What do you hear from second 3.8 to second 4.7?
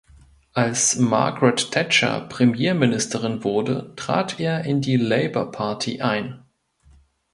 trat er